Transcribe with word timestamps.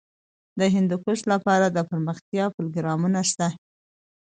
د 0.59 0.61
هندوکش 0.73 1.19
لپاره 1.31 1.65
دپرمختیا 1.77 2.45
پروګرامونه 2.55 3.19
شته. 3.29 3.47